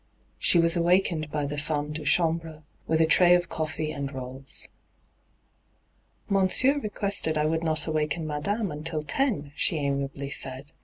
[0.39, 4.67] She was awakened by the femme de chambre with a tray of cofi'ee and rolls.'
[6.27, 10.71] Monsieur requested I would not awaken madame until ten,' she amiably said.